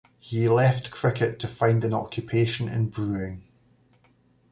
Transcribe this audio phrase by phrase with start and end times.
[0.17, 3.43] He left cricket to find an occupation in brewing.